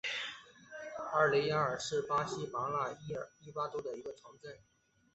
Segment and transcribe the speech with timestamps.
[1.11, 2.89] 阿雷亚尔是巴西帕拉
[3.45, 4.57] 伊巴州的一个市镇。